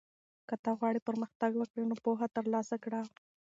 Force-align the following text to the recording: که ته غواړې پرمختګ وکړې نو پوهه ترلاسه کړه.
که 0.47 0.55
ته 0.63 0.69
غواړې 0.79 1.05
پرمختګ 1.07 1.51
وکړې 1.57 1.83
نو 1.89 1.95
پوهه 2.03 2.27
ترلاسه 2.37 2.75
کړه. 2.83 3.01